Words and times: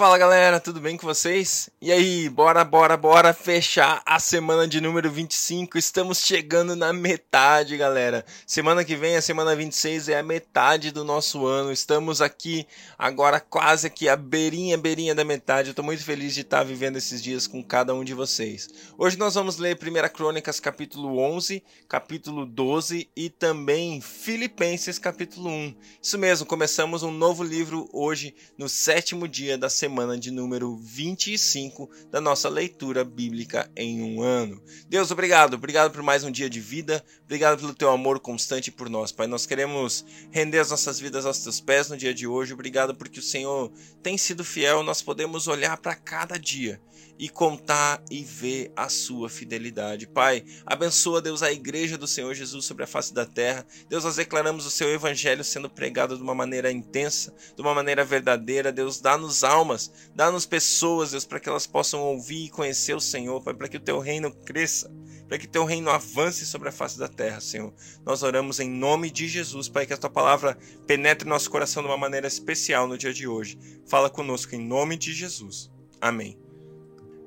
Fala 0.00 0.16
galera, 0.16 0.58
tudo 0.58 0.80
bem 0.80 0.96
com 0.96 1.06
vocês? 1.06 1.68
E 1.78 1.92
aí, 1.92 2.26
bora, 2.30 2.64
bora, 2.64 2.96
bora 2.96 3.34
fechar 3.34 4.00
a 4.06 4.18
semana 4.18 4.66
de 4.66 4.80
número 4.80 5.10
25. 5.10 5.76
Estamos 5.76 6.24
chegando 6.24 6.74
na 6.74 6.90
metade, 6.90 7.76
galera. 7.76 8.24
Semana 8.46 8.82
que 8.82 8.96
vem, 8.96 9.16
a 9.16 9.20
semana 9.20 9.54
26 9.54 10.08
é 10.08 10.18
a 10.18 10.22
metade 10.22 10.90
do 10.90 11.04
nosso 11.04 11.44
ano. 11.44 11.70
Estamos 11.70 12.22
aqui 12.22 12.66
agora 12.98 13.40
quase 13.40 13.88
aqui 13.88 14.08
a 14.08 14.16
beirinha, 14.16 14.78
beirinha 14.78 15.14
da 15.14 15.22
metade. 15.22 15.68
Eu 15.68 15.74
tô 15.74 15.82
muito 15.82 16.02
feliz 16.02 16.32
de 16.32 16.40
estar 16.40 16.64
vivendo 16.64 16.96
esses 16.96 17.22
dias 17.22 17.46
com 17.46 17.62
cada 17.62 17.94
um 17.94 18.02
de 18.02 18.14
vocês. 18.14 18.70
Hoje 18.96 19.18
nós 19.18 19.34
vamos 19.34 19.58
ler 19.58 19.76
1 19.76 20.08
Crônicas 20.14 20.58
capítulo 20.58 21.18
11, 21.18 21.62
capítulo 21.86 22.46
12 22.46 23.06
e 23.14 23.28
também 23.28 24.00
Filipenses 24.00 24.98
capítulo 24.98 25.50
1. 25.50 25.74
Isso 26.00 26.18
mesmo, 26.18 26.46
começamos 26.46 27.02
um 27.02 27.10
novo 27.10 27.44
livro 27.44 27.86
hoje 27.92 28.34
no 28.56 28.66
sétimo 28.66 29.28
dia 29.28 29.58
da 29.58 29.68
semana 29.68 29.89
de 30.18 30.30
número 30.30 30.76
25 30.76 31.90
da 32.10 32.20
nossa 32.20 32.48
leitura 32.48 33.04
bíblica 33.04 33.70
em 33.76 34.00
um 34.02 34.22
ano. 34.22 34.62
Deus, 34.88 35.10
obrigado, 35.10 35.54
obrigado 35.54 35.90
por 35.90 36.02
mais 36.02 36.22
um 36.22 36.30
dia 36.30 36.48
de 36.48 36.60
vida, 36.60 37.04
obrigado 37.24 37.58
pelo 37.58 37.74
teu 37.74 37.90
amor 37.90 38.20
constante 38.20 38.70
por 38.70 38.88
nós, 38.88 39.10
Pai. 39.10 39.26
Nós 39.26 39.46
queremos 39.46 40.04
render 40.30 40.60
as 40.60 40.70
nossas 40.70 41.00
vidas 41.00 41.26
aos 41.26 41.40
teus 41.40 41.60
pés 41.60 41.88
no 41.88 41.96
dia 41.96 42.14
de 42.14 42.26
hoje, 42.26 42.54
obrigado 42.54 42.94
porque 42.94 43.18
o 43.18 43.22
Senhor 43.22 43.72
tem 44.02 44.16
sido 44.16 44.44
fiel, 44.44 44.82
nós 44.82 45.02
podemos 45.02 45.48
olhar 45.48 45.76
para 45.76 45.94
cada 45.94 46.38
dia 46.38 46.80
e 47.20 47.28
contar 47.28 48.02
e 48.10 48.24
ver 48.24 48.72
a 48.74 48.88
sua 48.88 49.28
fidelidade. 49.28 50.06
Pai, 50.06 50.42
abençoa, 50.64 51.20
Deus, 51.20 51.42
a 51.42 51.52
igreja 51.52 51.98
do 51.98 52.06
Senhor 52.06 52.32
Jesus 52.34 52.64
sobre 52.64 52.84
a 52.84 52.86
face 52.86 53.12
da 53.12 53.26
terra. 53.26 53.66
Deus, 53.90 54.04
nós 54.04 54.16
declaramos 54.16 54.64
o 54.64 54.70
seu 54.70 54.88
evangelho 54.88 55.44
sendo 55.44 55.68
pregado 55.68 56.16
de 56.16 56.22
uma 56.22 56.34
maneira 56.34 56.72
intensa, 56.72 57.34
de 57.54 57.60
uma 57.60 57.74
maneira 57.74 58.06
verdadeira. 58.06 58.72
Deus, 58.72 59.02
dá-nos 59.02 59.44
almas, 59.44 59.79
dá-nos 60.14 60.46
pessoas, 60.46 61.12
Deus, 61.12 61.24
para 61.24 61.38
que 61.38 61.48
elas 61.48 61.66
possam 61.66 62.00
ouvir 62.00 62.46
e 62.46 62.50
conhecer 62.50 62.94
o 62.94 63.00
Senhor, 63.00 63.40
Pai, 63.42 63.54
para 63.54 63.68
que 63.68 63.76
o 63.76 63.80
teu 63.80 63.98
reino 64.00 64.32
cresça, 64.32 64.90
para 65.28 65.38
que 65.38 65.46
o 65.46 65.50
teu 65.50 65.64
reino 65.64 65.90
avance 65.90 66.44
sobre 66.44 66.68
a 66.68 66.72
face 66.72 66.98
da 66.98 67.08
terra, 67.08 67.40
Senhor. 67.40 67.72
Nós 68.04 68.22
oramos 68.22 68.58
em 68.58 68.68
nome 68.68 69.10
de 69.10 69.28
Jesus, 69.28 69.68
Pai, 69.68 69.86
que 69.86 69.92
a 69.92 69.96
tua 69.96 70.10
palavra 70.10 70.58
penetre 70.86 71.28
nosso 71.28 71.50
coração 71.50 71.82
de 71.82 71.88
uma 71.88 71.96
maneira 71.96 72.26
especial 72.26 72.88
no 72.88 72.98
dia 72.98 73.12
de 73.12 73.28
hoje. 73.28 73.58
Fala 73.86 74.10
conosco 74.10 74.54
em 74.54 74.66
nome 74.66 74.96
de 74.96 75.12
Jesus. 75.12 75.70
Amém. 76.00 76.38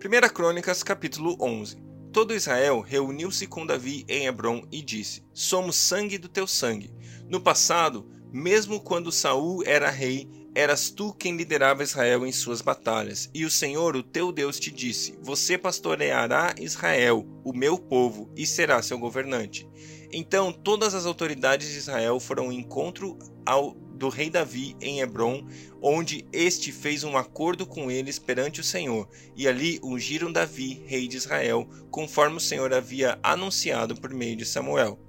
1 0.04 0.34
Crônicas, 0.34 0.84
capítulo 0.84 1.38
11. 1.40 1.78
Todo 2.12 2.36
Israel 2.36 2.82
reuniu-se 2.82 3.48
com 3.48 3.66
Davi 3.66 4.06
em 4.08 4.28
Hebron 4.28 4.68
e 4.72 4.82
disse: 4.82 5.24
Somos 5.34 5.76
sangue 5.76 6.18
do 6.18 6.28
teu 6.28 6.46
sangue. 6.46 6.94
No 7.30 7.40
passado, 7.40 8.08
mesmo 8.32 8.80
quando 8.82 9.12
Saul 9.12 9.64
era 9.66 9.90
rei, 9.90 10.28
eras 10.56 10.90
tu 10.90 11.14
quem 11.14 11.36
liderava 11.36 11.84
Israel 11.84 12.26
em 12.26 12.32
suas 12.32 12.62
batalhas, 12.62 13.30
e 13.34 13.46
o 13.46 13.52
Senhor, 13.52 13.96
o 13.96 14.04
teu 14.04 14.32
Deus, 14.32 14.60
te 14.60 14.72
disse: 14.72 15.18
Você 15.22 15.58
pastoreará 15.58 16.54
Israel, 16.60 17.26
o 17.44 17.54
meu 17.54 17.78
povo, 17.78 18.30
e 18.36 18.46
será 18.46 18.82
seu 18.82 18.98
governante. 19.00 19.68
Então 20.12 20.54
todas 20.54 20.94
as 20.94 21.06
autoridades 21.06 21.70
de 21.72 21.78
Israel 21.78 22.20
foram 22.20 22.46
ao 22.46 22.54
encontro 22.54 23.18
ao 23.46 23.74
do 23.74 24.10
rei 24.10 24.30
Davi 24.30 24.76
em 24.82 25.00
Hebron, 25.00 25.48
onde 25.82 26.26
este 26.32 26.72
fez 26.72 27.04
um 27.04 27.18
acordo 27.18 27.66
com 27.66 27.90
eles 27.90 28.20
perante 28.20 28.60
o 28.60 28.64
Senhor, 28.64 29.08
e 29.36 29.48
ali 29.48 29.80
ungiram 29.84 30.32
Davi, 30.32 30.84
rei 30.86 31.08
de 31.08 31.18
Israel, 31.18 31.68
conforme 31.90 32.38
o 32.38 32.42
Senhor 32.42 32.74
havia 32.74 33.18
anunciado 33.24 33.96
por 33.96 34.14
meio 34.14 34.36
de 34.36 34.46
Samuel. 34.46 35.00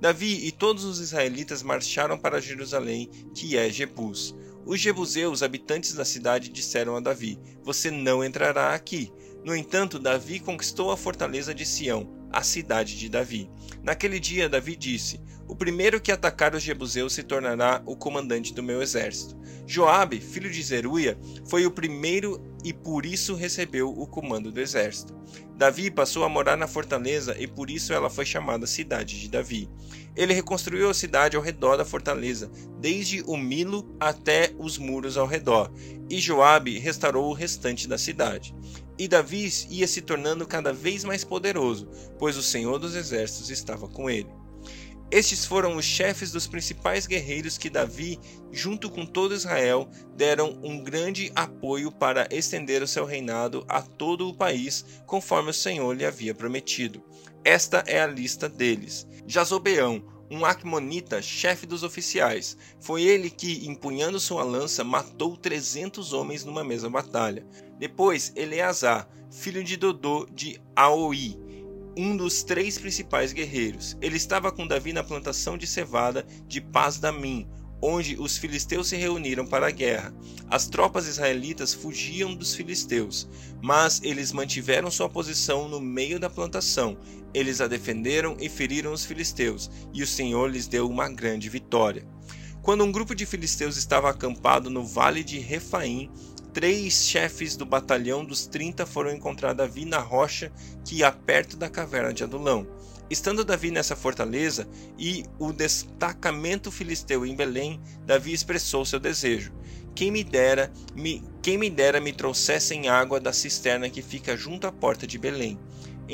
Davi 0.00 0.46
e 0.46 0.50
todos 0.50 0.82
os 0.82 0.98
israelitas 0.98 1.62
marcharam 1.62 2.18
para 2.18 2.40
Jerusalém, 2.40 3.08
que 3.32 3.56
é 3.56 3.70
Jebus. 3.70 4.34
Os 4.64 4.80
jebuseus, 4.80 5.42
habitantes 5.42 5.94
da 5.94 6.04
cidade, 6.04 6.48
disseram 6.48 6.96
a 6.96 7.00
Davi: 7.00 7.38
Você 7.64 7.90
não 7.90 8.24
entrará 8.24 8.74
aqui. 8.74 9.12
No 9.44 9.56
entanto, 9.56 9.98
Davi 9.98 10.38
conquistou 10.38 10.92
a 10.92 10.96
fortaleza 10.96 11.52
de 11.52 11.66
Sião, 11.66 12.08
a 12.30 12.42
cidade 12.42 12.96
de 12.96 13.08
Davi. 13.08 13.50
Naquele 13.82 14.20
dia, 14.20 14.48
Davi 14.48 14.76
disse: 14.76 15.20
O 15.48 15.56
primeiro 15.56 16.00
que 16.00 16.12
atacar 16.12 16.54
os 16.54 16.62
jebuseus 16.62 17.12
se 17.12 17.24
tornará 17.24 17.82
o 17.84 17.96
comandante 17.96 18.54
do 18.54 18.62
meu 18.62 18.80
exército. 18.80 19.36
Joabe, 19.66 20.20
filho 20.20 20.50
de 20.50 20.62
Zeruia, 20.62 21.18
foi 21.48 21.66
o 21.66 21.70
primeiro 21.70 22.38
e 22.64 22.72
por 22.72 23.04
isso 23.04 23.34
recebeu 23.34 23.88
o 23.88 24.06
comando 24.06 24.52
do 24.52 24.60
exército. 24.60 25.14
Davi 25.56 25.90
passou 25.90 26.24
a 26.24 26.28
morar 26.28 26.56
na 26.56 26.66
fortaleza 26.66 27.36
e 27.38 27.46
por 27.46 27.70
isso 27.70 27.92
ela 27.92 28.10
foi 28.10 28.24
chamada 28.24 28.66
cidade 28.66 29.20
de 29.20 29.28
Davi. 29.28 29.68
Ele 30.14 30.34
reconstruiu 30.34 30.90
a 30.90 30.94
cidade 30.94 31.36
ao 31.36 31.42
redor 31.42 31.76
da 31.76 31.84
fortaleza, 31.84 32.50
desde 32.80 33.22
o 33.26 33.36
Milo 33.36 33.94
até 33.98 34.52
os 34.58 34.76
muros 34.78 35.16
ao 35.16 35.26
redor, 35.26 35.72
e 36.10 36.18
Joabe 36.18 36.78
restaurou 36.78 37.30
o 37.30 37.34
restante 37.34 37.88
da 37.88 37.96
cidade. 37.96 38.54
E 38.98 39.08
Davi 39.08 39.50
ia 39.70 39.88
se 39.88 40.02
tornando 40.02 40.46
cada 40.46 40.72
vez 40.72 41.04
mais 41.04 41.24
poderoso, 41.24 41.88
pois 42.18 42.36
o 42.36 42.42
Senhor 42.42 42.78
dos 42.78 42.94
Exércitos 42.94 43.50
estava 43.50 43.88
com 43.88 44.10
ele. 44.10 44.28
Estes 45.12 45.44
foram 45.44 45.76
os 45.76 45.84
chefes 45.84 46.32
dos 46.32 46.46
principais 46.46 47.06
guerreiros 47.06 47.58
que 47.58 47.68
Davi, 47.68 48.18
junto 48.50 48.90
com 48.90 49.04
todo 49.04 49.34
Israel, 49.34 49.86
deram 50.16 50.58
um 50.62 50.82
grande 50.82 51.30
apoio 51.34 51.92
para 51.92 52.26
estender 52.30 52.82
o 52.82 52.88
seu 52.88 53.04
reinado 53.04 53.62
a 53.68 53.82
todo 53.82 54.26
o 54.26 54.34
país, 54.34 55.02
conforme 55.04 55.50
o 55.50 55.54
Senhor 55.54 55.92
lhe 55.92 56.06
havia 56.06 56.34
prometido. 56.34 57.04
Esta 57.44 57.84
é 57.86 58.00
a 58.00 58.06
lista 58.06 58.48
deles: 58.48 59.06
Jazobeão, 59.26 60.02
um 60.30 60.46
Acmonita, 60.46 61.20
chefe 61.20 61.66
dos 61.66 61.82
oficiais. 61.82 62.56
Foi 62.80 63.02
ele 63.02 63.28
que, 63.28 63.68
empunhando 63.68 64.18
sua 64.18 64.42
lança, 64.42 64.82
matou 64.82 65.36
300 65.36 66.14
homens 66.14 66.42
numa 66.42 66.64
mesma 66.64 66.88
batalha. 66.88 67.46
Depois, 67.78 68.32
Eleazar, 68.34 69.06
filho 69.30 69.62
de 69.62 69.76
Dodô 69.76 70.26
de 70.32 70.58
Aoi, 70.74 71.38
um 71.96 72.16
dos 72.16 72.42
três 72.42 72.78
principais 72.78 73.32
guerreiros. 73.32 73.96
Ele 74.00 74.16
estava 74.16 74.50
com 74.52 74.66
Davi 74.66 74.92
na 74.92 75.02
plantação 75.02 75.58
de 75.58 75.66
cevada 75.66 76.26
de 76.46 76.60
Paz-Damim, 76.60 77.48
onde 77.82 78.16
os 78.16 78.38
filisteus 78.38 78.88
se 78.88 78.96
reuniram 78.96 79.44
para 79.44 79.66
a 79.66 79.70
guerra. 79.70 80.14
As 80.48 80.68
tropas 80.68 81.06
israelitas 81.06 81.74
fugiam 81.74 82.34
dos 82.34 82.54
filisteus, 82.54 83.28
mas 83.60 84.00
eles 84.04 84.32
mantiveram 84.32 84.90
sua 84.90 85.08
posição 85.08 85.68
no 85.68 85.80
meio 85.80 86.20
da 86.20 86.30
plantação. 86.30 86.96
Eles 87.34 87.60
a 87.60 87.66
defenderam 87.66 88.36
e 88.38 88.48
feriram 88.48 88.92
os 88.92 89.04
filisteus, 89.04 89.70
e 89.92 90.02
o 90.02 90.06
Senhor 90.06 90.48
lhes 90.48 90.68
deu 90.68 90.88
uma 90.88 91.08
grande 91.08 91.48
vitória. 91.48 92.06
Quando 92.62 92.84
um 92.84 92.92
grupo 92.92 93.12
de 93.12 93.26
filisteus 93.26 93.76
estava 93.76 94.08
acampado 94.08 94.70
no 94.70 94.84
vale 94.84 95.24
de 95.24 95.40
Refaim, 95.40 96.08
três 96.52 97.06
chefes 97.06 97.56
do 97.56 97.64
batalhão 97.64 98.24
dos 98.24 98.46
30 98.46 98.86
foram 98.86 99.10
encontrar 99.10 99.52
Davi 99.52 99.84
na 99.84 99.98
rocha 99.98 100.52
que 100.84 100.96
ia 100.96 101.10
perto 101.10 101.56
da 101.56 101.68
caverna 101.68 102.12
de 102.12 102.24
Adulão. 102.24 102.66
Estando 103.10 103.44
Davi 103.44 103.70
nessa 103.70 103.94
fortaleza 103.94 104.66
e 104.98 105.24
o 105.38 105.52
destacamento 105.52 106.70
filisteu 106.70 107.26
em 107.26 107.36
Belém, 107.36 107.80
Davi 108.06 108.32
expressou 108.32 108.84
seu 108.84 108.98
desejo: 108.98 109.52
quem 109.94 110.10
me 110.10 110.24
dera, 110.24 110.72
me, 110.94 111.22
quem 111.42 111.58
me 111.58 111.68
dera 111.68 112.00
me 112.00 112.12
trouxessem 112.12 112.88
água 112.88 113.20
da 113.20 113.32
cisterna 113.32 113.90
que 113.90 114.00
fica 114.00 114.36
junto 114.36 114.66
à 114.66 114.72
porta 114.72 115.06
de 115.06 115.18
Belém. 115.18 115.58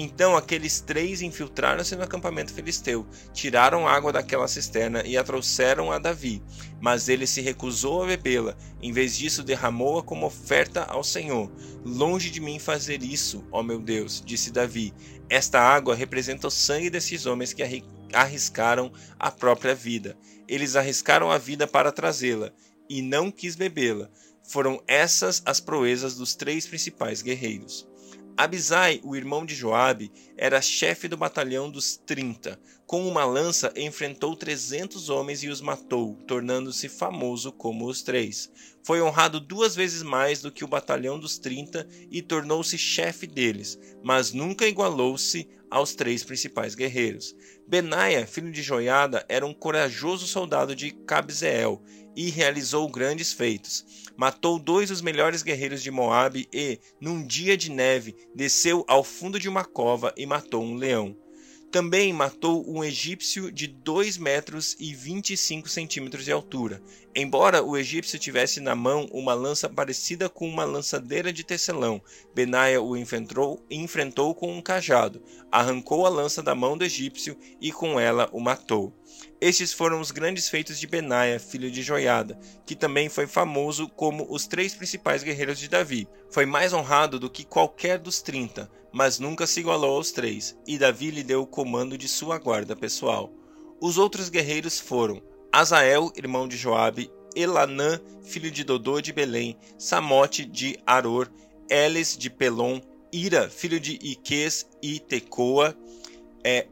Então 0.00 0.36
aqueles 0.36 0.80
três 0.80 1.22
infiltraram-se 1.22 1.96
no 1.96 2.04
acampamento 2.04 2.54
filisteu, 2.54 3.04
tiraram 3.32 3.88
água 3.88 4.12
daquela 4.12 4.46
cisterna 4.46 5.02
e 5.04 5.16
a 5.16 5.24
trouxeram 5.24 5.90
a 5.90 5.98
Davi. 5.98 6.40
Mas 6.80 7.08
ele 7.08 7.26
se 7.26 7.40
recusou 7.40 8.04
a 8.04 8.06
bebê-la, 8.06 8.56
em 8.80 8.92
vez 8.92 9.18
disso 9.18 9.42
derramou-a 9.42 10.00
como 10.00 10.24
oferta 10.24 10.84
ao 10.84 11.02
Senhor. 11.02 11.50
Longe 11.84 12.30
de 12.30 12.40
mim 12.40 12.60
fazer 12.60 13.02
isso, 13.02 13.44
ó 13.50 13.60
meu 13.60 13.80
Deus, 13.80 14.22
disse 14.24 14.52
Davi. 14.52 14.94
Esta 15.28 15.58
água 15.60 15.96
representa 15.96 16.46
o 16.46 16.50
sangue 16.50 16.90
desses 16.90 17.26
homens 17.26 17.52
que 17.52 17.82
arriscaram 18.12 18.92
a 19.18 19.32
própria 19.32 19.74
vida. 19.74 20.16
Eles 20.46 20.76
arriscaram 20.76 21.28
a 21.28 21.38
vida 21.38 21.66
para 21.66 21.90
trazê-la, 21.90 22.52
e 22.88 23.02
não 23.02 23.32
quis 23.32 23.56
bebê-la. 23.56 24.08
Foram 24.44 24.80
essas 24.86 25.42
as 25.44 25.58
proezas 25.58 26.14
dos 26.14 26.36
três 26.36 26.68
principais 26.68 27.20
guerreiros. 27.20 27.87
Abisai, 28.38 29.00
o 29.02 29.16
irmão 29.16 29.44
de 29.44 29.52
Joabe, 29.52 30.12
era 30.36 30.62
chefe 30.62 31.08
do 31.08 31.16
batalhão 31.16 31.68
dos 31.68 31.96
trinta. 31.96 32.56
Com 32.86 33.04
uma 33.04 33.24
lança 33.24 33.72
enfrentou 33.76 34.36
trezentos 34.36 35.08
homens 35.08 35.42
e 35.42 35.48
os 35.48 35.60
matou, 35.60 36.14
tornando-se 36.24 36.88
famoso 36.88 37.50
como 37.50 37.88
os 37.88 38.00
três. 38.00 38.48
Foi 38.84 39.02
honrado 39.02 39.40
duas 39.40 39.74
vezes 39.74 40.04
mais 40.04 40.40
do 40.40 40.52
que 40.52 40.62
o 40.62 40.68
batalhão 40.68 41.18
dos 41.18 41.36
trinta 41.36 41.84
e 42.12 42.22
tornou-se 42.22 42.78
chefe 42.78 43.26
deles, 43.26 43.76
mas 44.04 44.32
nunca 44.32 44.68
igualou-se 44.68 45.48
aos 45.68 45.96
três 45.96 46.22
principais 46.22 46.76
guerreiros. 46.76 47.34
Benaia, 47.68 48.26
filho 48.26 48.50
de 48.50 48.62
Joiada, 48.62 49.26
era 49.28 49.44
um 49.44 49.52
corajoso 49.52 50.26
soldado 50.26 50.74
de 50.74 50.90
Cabzeel 50.90 51.82
e 52.16 52.30
realizou 52.30 52.88
grandes 52.88 53.34
feitos. 53.34 53.84
Matou 54.16 54.58
dois 54.58 54.88
dos 54.88 55.02
melhores 55.02 55.42
guerreiros 55.42 55.82
de 55.82 55.90
Moabe 55.90 56.48
e, 56.50 56.80
num 56.98 57.26
dia 57.26 57.58
de 57.58 57.70
neve, 57.70 58.16
desceu 58.34 58.86
ao 58.88 59.04
fundo 59.04 59.38
de 59.38 59.50
uma 59.50 59.66
cova 59.66 60.14
e 60.16 60.24
matou 60.24 60.64
um 60.64 60.76
leão. 60.76 61.14
Também 61.70 62.14
matou 62.14 62.64
um 62.66 62.82
egípcio 62.82 63.52
de 63.52 63.66
2 63.66 64.16
metros 64.16 64.74
e 64.80 64.94
25 64.94 65.68
centímetros 65.68 66.24
de 66.24 66.32
altura. 66.32 66.82
Embora 67.14 67.62
o 67.62 67.76
egípcio 67.76 68.18
tivesse 68.18 68.58
na 68.58 68.74
mão 68.74 69.06
uma 69.12 69.34
lança 69.34 69.68
parecida 69.68 70.30
com 70.30 70.48
uma 70.48 70.64
lançadeira 70.64 71.30
de 71.30 71.44
tecelão, 71.44 72.00
Benaia 72.34 72.80
o 72.80 72.96
enfrentou, 72.96 73.62
enfrentou 73.70 74.34
com 74.34 74.50
um 74.56 74.62
cajado, 74.62 75.22
arrancou 75.52 76.06
a 76.06 76.08
lança 76.08 76.42
da 76.42 76.54
mão 76.54 76.76
do 76.76 76.84
egípcio 76.84 77.36
e 77.60 77.70
com 77.70 78.00
ela 78.00 78.30
o 78.32 78.40
matou. 78.40 78.94
Estes 79.40 79.72
foram 79.72 80.00
os 80.00 80.10
grandes 80.10 80.48
feitos 80.48 80.80
de 80.80 80.86
Benaia, 80.86 81.38
filho 81.38 81.70
de 81.70 81.82
Joiada, 81.82 82.38
que 82.66 82.74
também 82.74 83.08
foi 83.08 83.26
famoso 83.26 83.88
como 83.88 84.26
os 84.28 84.46
três 84.46 84.74
principais 84.74 85.22
guerreiros 85.22 85.58
de 85.58 85.68
Davi. 85.68 86.08
Foi 86.30 86.44
mais 86.44 86.72
honrado 86.72 87.20
do 87.20 87.30
que 87.30 87.44
qualquer 87.44 87.98
dos 87.98 88.20
trinta, 88.20 88.70
mas 88.92 89.18
nunca 89.18 89.46
se 89.46 89.60
igualou 89.60 89.96
aos 89.96 90.10
três, 90.10 90.56
e 90.66 90.76
Davi 90.76 91.10
lhe 91.10 91.22
deu 91.22 91.42
o 91.42 91.46
comando 91.46 91.96
de 91.96 92.08
sua 92.08 92.38
guarda 92.38 92.74
pessoal. 92.74 93.32
Os 93.80 93.96
outros 93.96 94.28
guerreiros 94.28 94.80
foram 94.80 95.22
Azael, 95.52 96.12
irmão 96.16 96.48
de 96.48 96.56
Joabe, 96.56 97.10
Elanã, 97.34 98.00
filho 98.24 98.50
de 98.50 98.64
Dodô 98.64 99.00
de 99.00 99.12
Belém, 99.12 99.56
Samote 99.78 100.44
de 100.44 100.76
Aror, 100.84 101.28
Eles 101.70 102.16
de 102.16 102.28
Pelon, 102.28 102.80
Ira, 103.12 103.48
filho 103.48 103.78
de 103.78 103.92
Iques 104.02 104.66
e 104.82 104.98
Tecoa, 104.98 105.76
é, 106.44 106.66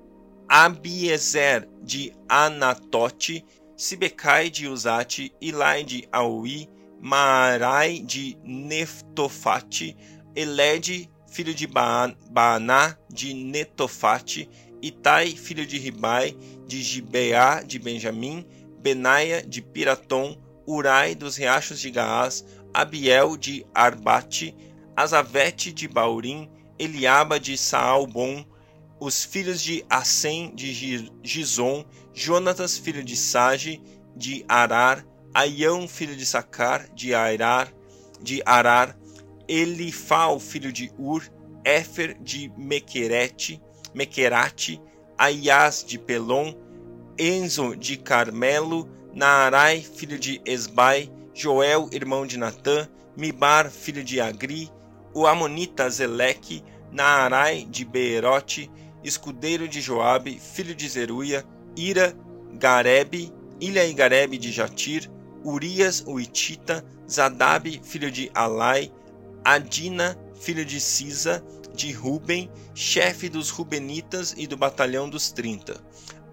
Abiezer 0.49 1.69
de 1.83 2.13
Anatote, 2.29 3.45
Sibecai 3.77 4.51
de 4.51 4.69
Uzate, 4.69 5.33
Ilai 5.41 5.85
de 5.85 6.09
Aui, 6.13 6.69
Maarai 7.01 8.01
de 8.01 8.37
Neftofate, 8.45 9.97
Elede 10.35 11.09
filho 11.37 11.55
de 11.55 11.67
Baaná, 11.67 12.97
de 13.11 13.35
Netofate, 13.35 14.49
Itai, 14.81 15.37
filho 15.37 15.67
de 15.67 15.77
Ribai, 15.79 16.35
de 16.67 16.81
Gibeá, 16.83 17.63
de 17.63 17.79
Benjamim, 17.79 18.43
Benaia, 18.81 19.43
de 19.43 19.61
Piratom, 19.61 20.35
Urai, 20.67 21.15
dos 21.15 21.37
riachos 21.37 21.83
de 21.83 21.91
Gaás, 21.91 22.43
Abiel, 22.73 23.37
de 23.37 23.67
Arbate, 23.75 24.57
Azavete, 24.97 25.73
de 25.73 25.87
Baurim, 25.87 26.49
Eliaba, 26.79 27.39
de 27.39 27.55
Saalbon, 27.55 28.47
os 28.99 29.25
filhos 29.25 29.63
de 29.63 29.85
Assem, 29.91 30.55
de 30.55 31.11
Gizon, 31.23 31.85
Jonatas, 32.15 32.79
filho 32.79 33.05
de 33.05 33.17
Sage, 33.17 33.81
de 34.17 34.45
Arar, 34.49 35.07
Aião, 35.35 35.87
filho 35.87 36.17
de 36.17 36.25
Sacar, 36.25 36.89
de 36.95 37.15
Arar, 37.15 37.73
de 38.21 38.43
Arar, 38.47 38.97
Elifal, 39.47 40.41
filho 40.41 40.73
de 40.73 40.91
Ur, 40.99 41.23
Éfer 41.65 42.17
de 42.21 42.51
Mequerete, 42.57 43.61
Mequerate, 43.95 44.81
Aias 45.19 45.85
de 45.87 45.99
Pelon, 45.99 46.55
Enzo 47.19 47.77
de 47.77 47.97
Carmelo, 47.97 48.89
Naarai, 49.15 49.81
filho 49.81 50.19
de 50.19 50.41
Esbai, 50.45 51.11
Joel, 51.35 51.89
irmão 51.93 52.27
de 52.27 52.39
Natã, 52.39 52.89
Mibar, 53.17 53.71
filho 53.71 54.05
de 54.05 54.21
Agri, 54.21 54.71
o 55.15 55.27
Amonita 55.27 55.89
Zeleque, 55.89 56.63
Naarai 56.93 57.65
de 57.65 57.85
Beerote, 57.85 58.71
escudeiro 59.07 59.69
de 59.69 59.81
Joabe, 59.81 60.41
filho 60.41 60.75
de 60.75 60.89
Zeruia, 60.89 61.45
Ira, 61.77 62.17
Garebe, 62.55 63.33
Ilha 63.61 63.87
e 63.87 63.93
Garebe 63.93 64.37
de 64.37 64.51
Jatir, 64.51 65.11
Urias, 65.45 66.03
o 66.07 66.19
Itita, 66.19 66.85
Zadab, 67.09 67.81
filho 67.85 68.11
de 68.11 68.31
Alai, 68.35 68.93
Adina, 69.45 70.19
filho 70.41 70.65
de 70.65 70.81
Sisa, 70.81 71.45
de 71.73 71.93
Ruben, 71.93 72.51
chefe 72.75 73.29
dos 73.29 73.51
Rubenitas 73.51 74.35
e 74.37 74.47
do 74.47 74.57
batalhão 74.57 75.09
dos 75.09 75.31
trinta. 75.31 75.81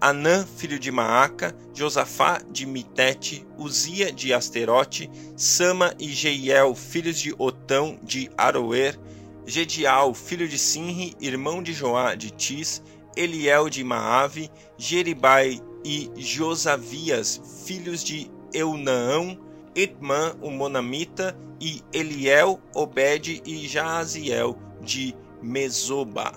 Anã, 0.00 0.44
filho 0.44 0.78
de 0.78 0.90
Maaca, 0.90 1.56
Josafá 1.72 2.42
de 2.50 2.66
Mitete, 2.66 3.46
Uzia 3.56 4.12
de 4.12 4.34
Asterote, 4.34 5.10
Sama 5.36 5.94
e 5.98 6.08
Jeiel, 6.08 6.74
filhos 6.74 7.18
de 7.18 7.34
Otão 7.38 7.98
de 8.02 8.30
Aroer, 8.36 8.98
Gedial, 9.46 10.14
filho 10.14 10.48
de 10.48 10.58
Sinri, 10.58 11.14
irmão 11.20 11.62
de 11.62 11.72
Joá 11.72 12.14
de 12.14 12.30
Tis, 12.30 12.82
Eliel 13.16 13.68
de 13.68 13.84
Maave, 13.84 14.50
Jeribai 14.76 15.60
e 15.84 16.10
Josavias, 16.16 17.40
filhos 17.64 18.02
de 18.02 18.30
Eunaão, 18.52 19.38
Itmã, 19.74 20.34
o 20.40 20.50
Monamita, 20.50 21.36
e 21.60 21.82
Eliel, 21.92 22.60
Obed 22.74 23.42
e 23.44 23.66
Jaaziel 23.66 24.58
de 24.80 25.14
Mesoba. 25.42 26.32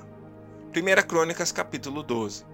1 0.75 1.07
Crônicas 1.07 1.51
capítulo 1.51 2.03
12 2.03 2.45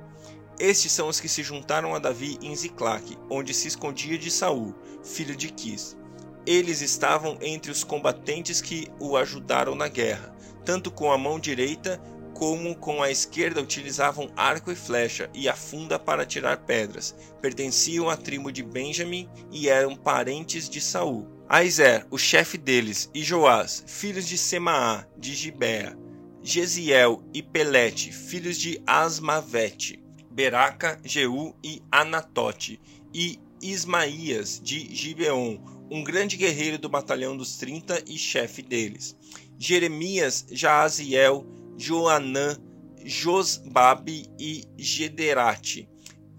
Estes 0.59 0.91
são 0.91 1.07
os 1.07 1.19
que 1.19 1.27
se 1.27 1.43
juntaram 1.43 1.93
a 1.93 1.99
Davi 1.99 2.37
em 2.41 2.55
Ziclac, 2.55 3.17
onde 3.29 3.53
se 3.53 3.67
escondia 3.67 4.17
de 4.17 4.31
Saul, 4.31 4.73
filho 5.03 5.35
de 5.35 5.49
Quis. 5.49 5.97
Eles 6.45 6.81
estavam 6.81 7.37
entre 7.41 7.71
os 7.71 7.83
combatentes 7.83 8.61
que 8.61 8.87
o 8.99 9.15
ajudaram 9.15 9.75
na 9.75 9.87
guerra, 9.87 10.35
tanto 10.65 10.91
com 10.91 11.11
a 11.11 11.17
mão 11.17 11.39
direita 11.39 12.01
como 12.33 12.75
com 12.75 13.01
a 13.01 13.11
esquerda 13.11 13.61
utilizavam 13.61 14.29
arco 14.35 14.71
e 14.71 14.75
flecha 14.75 15.29
e 15.33 15.47
a 15.47 15.55
funda 15.55 15.99
para 15.99 16.25
tirar 16.25 16.57
pedras. 16.57 17.15
Pertenciam 17.41 18.09
à 18.09 18.17
tribo 18.17 18.51
de 18.51 18.63
Benjamim 18.63 19.29
e 19.51 19.69
eram 19.69 19.95
parentes 19.95 20.67
de 20.67 20.81
Saul. 20.81 21.27
Aizer, 21.47 22.05
o 22.09 22.17
chefe 22.17 22.57
deles, 22.57 23.09
e 23.13 23.21
Joás, 23.23 23.83
filhos 23.85 24.27
de 24.27 24.37
Semaá, 24.37 25.05
de 25.17 25.35
Gibea, 25.35 25.95
Gesiel 26.41 27.23
e 27.33 27.43
Pelete, 27.43 28.11
filhos 28.11 28.57
de 28.57 28.81
Asmavete, 28.87 30.03
Beraca, 30.31 30.99
Jeú 31.03 31.55
e 31.63 31.81
Anatote, 31.91 32.81
e 33.13 33.39
Ismaías 33.61 34.59
de 34.61 34.93
Gibeon, 34.93 35.59
um 35.93 36.03
grande 36.03 36.35
guerreiro 36.35 36.79
do 36.79 36.89
batalhão 36.89 37.37
dos 37.37 37.55
trinta 37.55 38.03
e 38.07 38.17
chefe 38.17 38.63
deles. 38.63 39.15
Jeremias, 39.59 40.43
Jaaziel, 40.49 41.45
Joanã, 41.77 42.57
Josbabe 43.05 44.25
e 44.39 44.63
Gederate, 44.75 45.87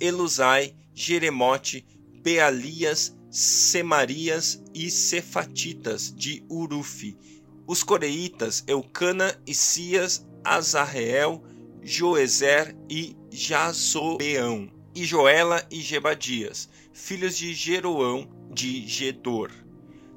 Elusai, 0.01 0.75
Jeremote, 0.93 1.87
Bealias, 2.21 3.17
Semarias 3.31 4.61
e 4.75 4.91
Cefatitas 4.91 6.13
de 6.13 6.45
Urufe, 6.51 7.17
os 7.65 7.85
coreitas 7.85 8.65
Eucana, 8.67 9.41
Isias, 9.47 10.27
Azarreel, 10.43 11.45
Joezer 11.81 12.77
e 12.91 13.17
Jazobeão, 13.31 14.69
e 14.97 15.05
Joela 15.05 15.65
e 15.71 15.81
Gebadias, 15.81 16.69
filhos 16.93 17.37
de 17.37 17.55
Jeroão 17.55 18.29
de 18.55 18.87
Gedor. 18.87 19.51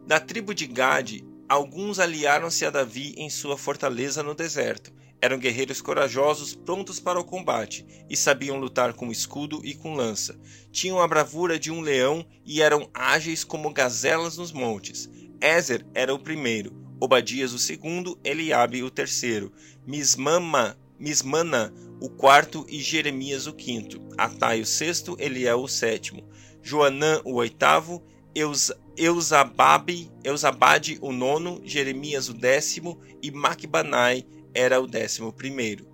Da 0.05 0.19
tribo 0.19 0.53
de 0.53 0.67
Gade, 0.67 1.25
alguns 1.49 1.97
aliaram-se 1.97 2.63
a 2.65 2.69
Davi 2.69 3.15
em 3.17 3.29
sua 3.29 3.57
fortaleza 3.57 4.21
no 4.21 4.35
deserto, 4.35 4.93
eram 5.19 5.39
guerreiros 5.39 5.81
corajosos, 5.81 6.53
prontos 6.53 6.99
para 6.99 7.19
o 7.19 7.23
combate, 7.23 7.83
e 8.07 8.15
sabiam 8.15 8.59
lutar 8.59 8.93
com 8.93 9.11
escudo 9.11 9.59
e 9.65 9.73
com 9.73 9.95
lança. 9.95 10.39
Tinham 10.71 11.01
a 11.01 11.07
bravura 11.07 11.57
de 11.57 11.71
um 11.71 11.81
leão 11.81 12.23
e 12.45 12.61
eram 12.61 12.87
ágeis 12.93 13.43
como 13.43 13.73
gazelas 13.73 14.37
nos 14.37 14.51
montes. 14.51 15.09
Ézer 15.41 15.83
era 15.95 16.13
o 16.13 16.19
primeiro, 16.19 16.71
Obadias 16.99 17.51
o 17.51 17.59
segundo, 17.59 18.19
Eliabe 18.23 18.83
o 18.83 18.91
terceiro, 18.91 19.51
Mismama, 19.85 20.77
Mismana 20.99 21.73
o 21.99 22.09
quarto 22.09 22.65
e 22.69 22.79
Jeremias 22.79 23.47
o 23.47 23.53
quinto, 23.53 23.99
Atai 24.15 24.61
o 24.61 24.65
sexto, 24.65 25.15
Eliel 25.19 25.61
o 25.61 25.67
sétimo, 25.67 26.27
Joanã 26.61 27.21
o 27.23 27.35
oitavo, 27.35 28.03
Eus, 28.37 28.71
Eusababe, 28.95 30.11
Eusabade 30.23 30.99
o 31.01 31.11
nono, 31.11 31.59
Jeremias 31.63 32.29
o 32.29 32.35
décimo 32.35 33.01
e 33.19 33.31
Macbanai 33.31 34.27
era 34.53 34.79
o 34.79 34.85
décimo 34.85 35.33
primeiro. 35.33 35.87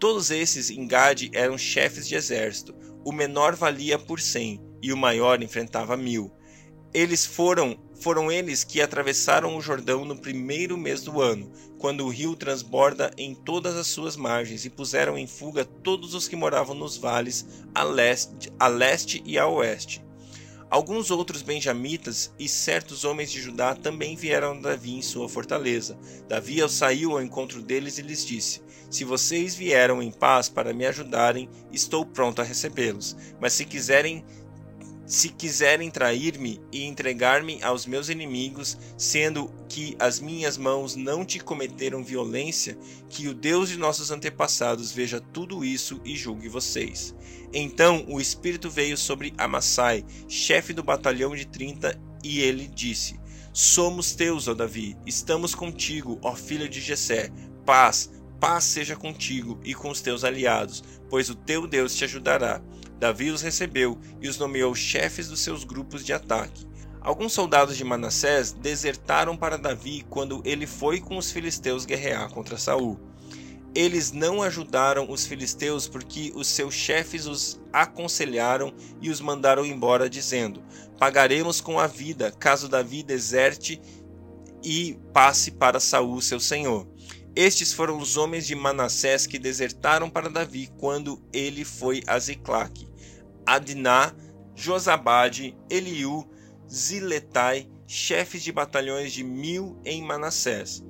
Todos 0.00 0.32
esses 0.32 0.70
em 0.70 0.88
Gade 0.88 1.30
eram 1.32 1.56
chefes 1.56 2.08
de 2.08 2.16
exército. 2.16 2.74
O 3.04 3.12
menor 3.12 3.54
valia 3.54 3.96
por 3.96 4.20
cem 4.20 4.60
e 4.82 4.92
o 4.92 4.96
maior 4.96 5.40
enfrentava 5.40 5.96
mil. 5.96 6.32
Eles 6.92 7.24
foram 7.24 7.78
foram 8.00 8.30
eles 8.30 8.64
que 8.64 8.82
atravessaram 8.82 9.56
o 9.56 9.60
Jordão 9.60 10.04
no 10.04 10.16
primeiro 10.16 10.76
mês 10.76 11.02
do 11.02 11.22
ano, 11.22 11.52
quando 11.78 12.04
o 12.04 12.08
rio 12.08 12.34
transborda 12.34 13.12
em 13.16 13.36
todas 13.36 13.76
as 13.76 13.86
suas 13.86 14.16
margens, 14.16 14.64
e 14.64 14.68
puseram 14.68 15.16
em 15.16 15.28
fuga 15.28 15.64
todos 15.64 16.12
os 16.12 16.26
que 16.26 16.34
moravam 16.34 16.74
nos 16.74 16.96
vales 16.96 17.46
a 17.72 17.84
leste, 17.84 18.52
a 18.58 18.66
leste 18.66 19.22
e 19.24 19.38
a 19.38 19.46
oeste. 19.46 20.04
Alguns 20.74 21.12
outros 21.12 21.40
benjamitas 21.40 22.34
e 22.36 22.48
certos 22.48 23.04
homens 23.04 23.30
de 23.30 23.40
Judá 23.40 23.76
também 23.76 24.16
vieram 24.16 24.54
a 24.54 24.60
Davi 24.60 24.96
em 24.96 25.02
sua 25.02 25.28
fortaleza. 25.28 25.96
Davi 26.28 26.68
saiu 26.68 27.12
ao 27.12 27.22
encontro 27.22 27.62
deles 27.62 27.96
e 27.96 28.02
lhes 28.02 28.26
disse: 28.26 28.60
Se 28.90 29.04
vocês 29.04 29.54
vieram 29.54 30.02
em 30.02 30.10
paz 30.10 30.48
para 30.48 30.74
me 30.74 30.84
ajudarem, 30.84 31.48
estou 31.70 32.04
pronto 32.04 32.42
a 32.42 32.44
recebê-los. 32.44 33.16
Mas 33.40 33.52
se 33.52 33.64
quiserem 33.64 34.24
se 35.06 35.28
quiserem 35.28 35.90
trair-me 35.90 36.60
e 36.72 36.84
entregar-me 36.84 37.62
aos 37.62 37.86
meus 37.86 38.08
inimigos, 38.08 38.78
sendo 38.96 39.52
que 39.68 39.94
as 39.98 40.18
minhas 40.18 40.56
mãos 40.56 40.96
não 40.96 41.24
te 41.24 41.38
cometeram 41.38 42.02
violência, 42.02 42.78
que 43.08 43.28
o 43.28 43.34
Deus 43.34 43.68
de 43.68 43.76
nossos 43.76 44.10
antepassados 44.10 44.92
veja 44.92 45.20
tudo 45.20 45.64
isso 45.64 46.00
e 46.04 46.16
julgue 46.16 46.48
vocês. 46.48 47.14
Então 47.52 48.04
o 48.08 48.20
Espírito 48.20 48.70
veio 48.70 48.96
sobre 48.96 49.34
Amassai, 49.36 50.04
chefe 50.26 50.72
do 50.72 50.82
batalhão 50.82 51.36
de 51.36 51.46
trinta, 51.46 52.00
e 52.22 52.40
ele 52.40 52.66
disse: 52.66 53.20
Somos 53.52 54.14
teus, 54.14 54.48
ó 54.48 54.54
Davi, 54.54 54.96
estamos 55.06 55.54
contigo, 55.54 56.18
ó 56.22 56.34
filho 56.34 56.68
de 56.68 56.80
Jessé. 56.80 57.30
Paz, 57.66 58.10
paz 58.40 58.64
seja 58.64 58.96
contigo 58.96 59.60
e 59.64 59.74
com 59.74 59.90
os 59.90 60.00
teus 60.00 60.24
aliados, 60.24 60.82
pois 61.10 61.28
o 61.28 61.34
teu 61.34 61.66
Deus 61.66 61.94
te 61.94 62.04
ajudará 62.04 62.62
Davi 62.98 63.30
os 63.30 63.42
recebeu 63.42 63.98
e 64.20 64.28
os 64.28 64.38
nomeou 64.38 64.74
chefes 64.74 65.28
dos 65.28 65.40
seus 65.40 65.64
grupos 65.64 66.04
de 66.04 66.12
ataque. 66.12 66.66
Alguns 67.00 67.34
soldados 67.34 67.76
de 67.76 67.84
Manassés 67.84 68.52
desertaram 68.52 69.36
para 69.36 69.58
Davi 69.58 70.06
quando 70.08 70.40
ele 70.44 70.66
foi 70.66 71.00
com 71.00 71.18
os 71.18 71.30
filisteus 71.30 71.84
guerrear 71.84 72.30
contra 72.30 72.56
Saul. 72.56 72.98
Eles 73.74 74.12
não 74.12 74.40
ajudaram 74.40 75.10
os 75.10 75.26
filisteus 75.26 75.86
porque 75.86 76.32
os 76.34 76.46
seus 76.46 76.72
chefes 76.72 77.26
os 77.26 77.60
aconselharam 77.72 78.72
e 79.02 79.10
os 79.10 79.20
mandaram 79.20 79.66
embora, 79.66 80.08
dizendo: 80.08 80.62
Pagaremos 80.98 81.60
com 81.60 81.78
a 81.78 81.86
vida, 81.86 82.30
caso 82.30 82.68
Davi 82.68 83.02
deserte 83.02 83.80
e 84.62 84.98
passe 85.12 85.50
para 85.50 85.80
Saul, 85.80 86.22
seu 86.22 86.40
senhor. 86.40 86.86
Estes 87.36 87.72
foram 87.72 87.98
os 87.98 88.16
homens 88.16 88.46
de 88.46 88.54
Manassés 88.54 89.26
que 89.26 89.40
desertaram 89.40 90.08
para 90.08 90.30
Davi 90.30 90.70
quando 90.78 91.20
ele 91.32 91.64
foi 91.64 92.00
a 92.06 92.16
Ziclac. 92.16 92.88
Adná, 93.44 94.14
Josabade, 94.54 95.56
Eliú, 95.68 96.24
Ziletai, 96.72 97.68
chefes 97.88 98.40
de 98.40 98.52
batalhões 98.52 99.12
de 99.12 99.24
mil 99.24 99.80
em 99.84 100.00
Manassés. 100.00 100.84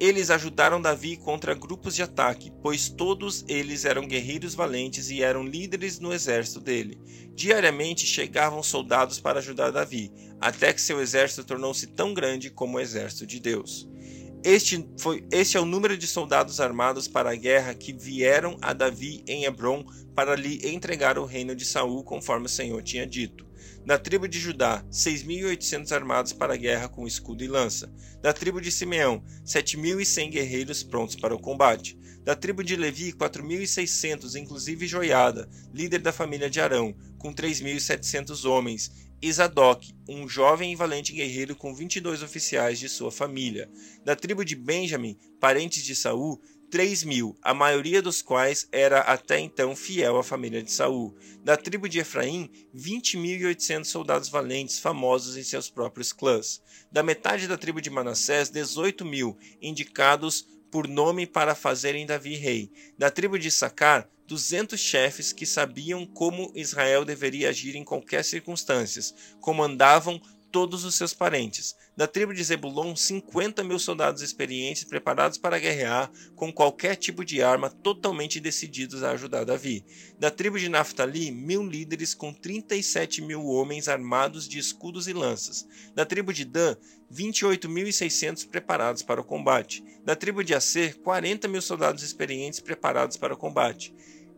Eles 0.00 0.30
ajudaram 0.30 0.80
Davi 0.80 1.18
contra 1.18 1.54
grupos 1.54 1.94
de 1.94 2.02
ataque, 2.02 2.50
pois 2.62 2.88
todos 2.88 3.44
eles 3.46 3.84
eram 3.84 4.08
guerreiros 4.08 4.54
valentes 4.54 5.10
e 5.10 5.22
eram 5.22 5.44
líderes 5.44 5.98
no 5.98 6.14
exército 6.14 6.58
dele. 6.60 6.98
Diariamente 7.34 8.06
chegavam 8.06 8.62
soldados 8.62 9.20
para 9.20 9.40
ajudar 9.40 9.70
Davi, 9.70 10.10
até 10.40 10.72
que 10.72 10.80
seu 10.80 11.02
exército 11.02 11.44
tornou-se 11.44 11.86
tão 11.88 12.14
grande 12.14 12.48
como 12.48 12.78
o 12.78 12.80
exército 12.80 13.26
de 13.26 13.38
Deus. 13.38 13.86
Este, 14.42 14.88
foi, 14.98 15.22
este 15.30 15.58
é 15.58 15.60
o 15.60 15.66
número 15.66 15.98
de 15.98 16.06
soldados 16.06 16.60
armados 16.60 17.06
para 17.06 17.30
a 17.30 17.36
guerra 17.36 17.74
que 17.74 17.92
vieram 17.92 18.56
a 18.62 18.72
Davi 18.72 19.22
em 19.26 19.44
Hebron 19.44 19.84
para 20.14 20.34
lhe 20.34 20.66
entregar 20.66 21.18
o 21.18 21.26
reino 21.26 21.54
de 21.54 21.64
Saul, 21.66 22.02
conforme 22.02 22.46
o 22.46 22.48
Senhor 22.48 22.82
tinha 22.82 23.06
dito. 23.06 23.46
Da 23.84 23.98
tribo 23.98 24.26
de 24.26 24.38
Judá, 24.38 24.82
6.800 24.90 25.92
armados 25.92 26.32
para 26.32 26.54
a 26.54 26.56
guerra 26.56 26.88
com 26.88 27.06
escudo 27.06 27.44
e 27.44 27.48
lança. 27.48 27.92
Da 28.22 28.32
tribo 28.32 28.60
de 28.60 28.70
Simeão, 28.70 29.22
7.100 29.44 30.30
guerreiros 30.30 30.82
prontos 30.82 31.16
para 31.16 31.34
o 31.34 31.40
combate. 31.40 31.98
Da 32.24 32.34
tribo 32.34 32.64
de 32.64 32.76
Levi, 32.76 33.12
4.600, 33.12 34.36
inclusive 34.36 34.86
Joiada, 34.86 35.48
líder 35.72 36.00
da 36.00 36.12
família 36.12 36.48
de 36.48 36.60
Arão, 36.60 36.94
com 37.18 37.32
3.700 37.32 38.48
homens, 38.48 39.09
Isadoc, 39.22 39.84
um 40.08 40.26
jovem 40.26 40.72
e 40.72 40.76
valente 40.76 41.12
guerreiro 41.12 41.54
com 41.54 41.74
22 41.74 42.22
oficiais 42.22 42.78
de 42.78 42.88
sua 42.88 43.12
família. 43.12 43.70
Da 44.02 44.16
tribo 44.16 44.44
de 44.44 44.56
Benjamim, 44.56 45.18
parentes 45.38 45.84
de 45.84 45.94
Saul, 45.94 46.40
3 46.70 47.04
mil, 47.04 47.36
a 47.42 47.52
maioria 47.52 48.00
dos 48.00 48.22
quais 48.22 48.66
era 48.70 49.00
até 49.00 49.38
então 49.40 49.74
fiel 49.76 50.16
à 50.16 50.22
família 50.22 50.62
de 50.62 50.72
Saul. 50.72 51.14
Da 51.44 51.56
tribo 51.56 51.88
de 51.88 51.98
Efraim, 51.98 52.48
20.800 52.74 53.84
soldados 53.84 54.28
valentes, 54.28 54.78
famosos 54.78 55.36
em 55.36 55.42
seus 55.42 55.68
próprios 55.68 56.12
clãs. 56.12 56.62
Da 56.90 57.02
metade 57.02 57.46
da 57.46 57.58
tribo 57.58 57.80
de 57.80 57.90
Manassés, 57.90 58.48
18 58.48 59.04
mil, 59.04 59.36
indicados 59.60 60.46
por 60.70 60.86
nome 60.86 61.26
para 61.26 61.54
fazerem 61.54 62.06
Davi 62.06 62.36
rei. 62.36 62.70
Da 62.96 63.10
tribo 63.10 63.38
de 63.38 63.50
Sacar, 63.50 64.08
duzentos 64.26 64.80
chefes 64.80 65.32
que 65.32 65.44
sabiam 65.44 66.06
como 66.06 66.52
Israel 66.54 67.04
deveria 67.04 67.48
agir 67.48 67.74
em 67.74 67.84
qualquer 67.84 68.24
circunstâncias, 68.24 69.14
comandavam 69.40 70.20
todos 70.50 70.84
os 70.84 70.94
seus 70.94 71.14
parentes. 71.14 71.76
Da 71.96 72.06
tribo 72.06 72.32
de 72.32 72.42
Zebulon, 72.42 72.96
50 72.96 73.62
mil 73.64 73.78
soldados 73.78 74.22
experientes 74.22 74.84
preparados 74.84 75.38
para 75.38 75.58
guerrear 75.58 76.10
com 76.34 76.52
qualquer 76.52 76.96
tipo 76.96 77.24
de 77.24 77.42
arma, 77.42 77.70
totalmente 77.70 78.40
decididos 78.40 79.02
a 79.02 79.10
ajudar 79.10 79.44
Davi. 79.44 79.84
Da 80.18 80.30
tribo 80.30 80.58
de 80.58 80.68
Naphtali, 80.68 81.30
mil 81.30 81.62
líderes 81.62 82.14
com 82.14 82.32
37 82.32 83.22
mil 83.22 83.46
homens 83.46 83.88
armados 83.88 84.48
de 84.48 84.58
escudos 84.58 85.08
e 85.08 85.12
lanças. 85.12 85.66
Da 85.94 86.04
tribo 86.04 86.32
de 86.32 86.44
Dan, 86.44 86.76
28.600 87.12 88.48
preparados 88.48 89.02
para 89.02 89.20
o 89.20 89.24
combate. 89.24 89.84
Da 90.04 90.16
tribo 90.16 90.42
de 90.42 90.54
Aser, 90.54 90.96
40 90.98 91.48
mil 91.48 91.62
soldados 91.62 92.02
experientes 92.02 92.60
preparados 92.60 93.16
para 93.16 93.34
o 93.34 93.36
combate 93.36 93.94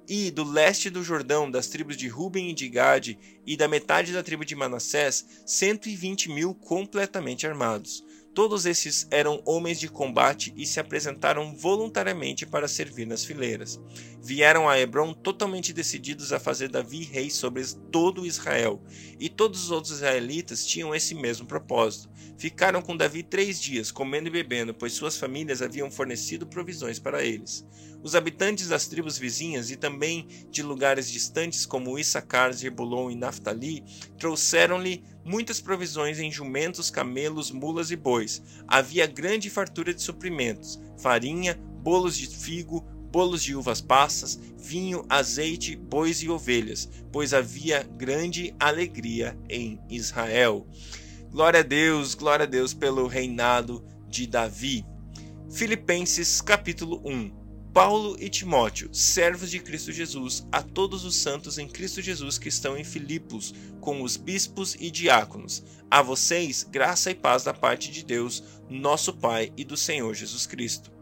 e 0.09 0.31
do 0.31 0.45
leste 0.45 0.91
do 0.91 1.03
Jordão, 1.03 1.51
das 1.51 1.69
tribos 1.69 1.97
de 1.97 2.09
Ruben 2.09 2.51
e 2.51 2.55
de 2.55 2.69
Gade, 2.69 3.19
e 3.47 3.57
da 3.57 3.69
metade 3.69 4.13
da 4.13 4.23
tribo 4.23 4.45
de 4.45 4.55
Manassés, 4.55 5.25
120 5.47 6.31
mil 6.31 6.55
completamente 6.55 7.47
armados. 7.47 8.05
Todos 8.35 8.65
esses 8.65 9.07
eram 9.11 9.43
homens 9.45 9.79
de 9.79 9.89
combate 9.89 10.55
e 10.57 10.67
se 10.67 10.81
apresentaram 10.81 11.55
voluntariamente 11.55 12.47
para 12.47 12.67
servir 12.67 13.07
nas 13.07 13.27
fileiras. 13.27 13.79
Vieram 14.23 14.67
a 14.71 14.79
Hebron 14.79 15.13
totalmente 15.13 15.71
decididos 15.71 16.33
a 16.33 16.41
fazer 16.41 16.71
Davi 16.71 17.05
rei 17.05 17.29
sobre 17.29 17.63
todo 17.91 18.25
Israel, 18.25 18.83
e 19.21 19.29
todos 19.29 19.65
os 19.65 19.71
outros 19.71 19.97
israelitas 19.97 20.65
tinham 20.65 20.95
esse 20.95 21.15
mesmo 21.15 21.47
propósito. 21.47 22.09
Ficaram 22.39 22.81
com 22.81 22.97
Davi 22.97 23.23
três 23.23 23.61
dias, 23.61 23.91
comendo 23.91 24.29
e 24.29 24.33
bebendo, 24.33 24.73
pois 24.73 24.95
suas 24.95 25.19
famílias 25.19 25.61
haviam 25.61 25.91
fornecido 25.91 26.47
provisões 26.47 26.99
para 26.99 27.23
eles. 27.23 27.67
Os 28.03 28.17
habitantes 28.17 28.67
das 28.67 28.89
tribos 28.89 29.17
vizinhas 29.17 29.71
e 29.71 29.77
também 29.77 30.27
de 30.51 30.61
lugares 30.61 31.09
distantes 31.09 31.65
como 31.65 31.97
Issacar, 31.97 32.53
Zebulon 32.53 33.11
e 33.11 33.15
Naphtali 33.15 33.85
trouxeram-lhe 34.19 35.05
muitas 35.25 35.61
provisões 35.61 36.19
em 36.19 36.31
jumentos, 36.31 36.91
camelos, 36.91 37.53
mulas 37.53 37.93
e 37.93 37.97
bois. 37.97 38.43
Havia 38.67 39.07
grande 39.07 39.49
fartura 39.49 39.95
de 39.95 40.03
suprimentos: 40.03 40.81
farinha, 40.99 41.55
bolos 41.55 42.17
de 42.17 42.27
figo, 42.27 42.81
bolos 43.13 43.41
de 43.41 43.55
uvas 43.55 43.81
passas, 43.81 44.37
vinho, 44.59 45.07
azeite, 45.09 45.77
bois 45.77 46.23
e 46.23 46.29
ovelhas, 46.29 46.89
pois 47.13 47.33
havia 47.33 47.85
grande 47.85 48.53
alegria 48.59 49.39
em 49.49 49.79
Israel. 49.89 50.67
Glória 51.31 51.61
a 51.61 51.63
Deus, 51.63 52.15
glória 52.15 52.45
a 52.45 52.49
Deus 52.49 52.75
pelo 52.75 53.07
reinado 53.07 53.85
de 54.09 54.27
Davi. 54.27 54.85
Filipenses 55.49 56.41
capítulo 56.41 57.01
1 57.05 57.42
Paulo 57.73 58.19
e 58.21 58.29
Timóteo, 58.29 58.91
servos 58.93 59.51
de 59.51 59.59
Cristo 59.59 59.91
Jesus, 59.93 60.47
a 60.53 60.61
todos 60.61 61.07
os 61.07 61.17
santos 61.17 61.57
em 61.57 61.67
Cristo 61.67 62.03
Jesus 62.03 62.37
que 62.37 62.51
estão 62.51 62.77
em 62.77 62.85
Filipos, 62.85 63.55
com 63.81 64.03
os 64.03 64.15
bispos 64.19 64.77
e 64.79 64.91
diáconos. 64.91 65.65
A 65.91 66.03
vocês, 66.03 66.65
graça 66.71 67.11
e 67.11 67.15
paz 67.15 67.45
da 67.45 67.55
parte 67.55 67.91
de 67.91 68.05
Deus, 68.05 68.43
nosso 68.69 69.15
Pai 69.15 69.51
e 69.57 69.65
do 69.65 69.75
Senhor 69.75 70.13
Jesus 70.13 70.45
Cristo. 70.45 70.93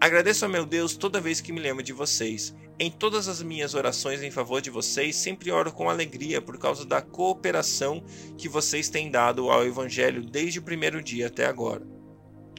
Agradeço 0.00 0.46
a 0.46 0.48
meu 0.48 0.64
Deus 0.64 0.96
toda 0.96 1.20
vez 1.20 1.42
que 1.42 1.52
me 1.52 1.60
lembro 1.60 1.82
de 1.82 1.92
vocês. 1.92 2.54
Em 2.78 2.90
todas 2.90 3.28
as 3.28 3.42
minhas 3.42 3.74
orações 3.74 4.22
em 4.22 4.30
favor 4.30 4.62
de 4.62 4.70
vocês, 4.70 5.16
sempre 5.16 5.50
oro 5.50 5.70
com 5.70 5.90
alegria 5.90 6.40
por 6.40 6.56
causa 6.56 6.86
da 6.86 7.02
cooperação 7.02 8.02
que 8.38 8.48
vocês 8.48 8.88
têm 8.88 9.10
dado 9.10 9.50
ao 9.50 9.66
Evangelho 9.66 10.24
desde 10.24 10.60
o 10.60 10.62
primeiro 10.62 11.02
dia 11.02 11.26
até 11.26 11.44
agora. 11.44 11.95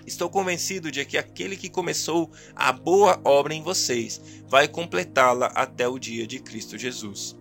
Estou 0.07 0.29
convencido 0.29 0.89
de 0.89 1.03
que 1.03 1.17
aquele 1.17 1.57
que 1.57 1.67
começou 1.67 2.31
a 2.55 2.71
boa 2.71 3.19
obra 3.25 3.53
em 3.53 3.61
vocês 3.61 4.21
vai 4.47 4.65
completá-la 4.65 5.47
até 5.47 5.85
o 5.85 5.99
dia 5.99 6.25
de 6.25 6.39
Cristo 6.39 6.77
Jesus. 6.77 7.35